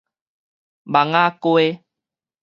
[0.85, 1.83] 網仔瓜